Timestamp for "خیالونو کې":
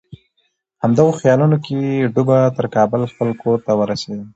1.19-1.77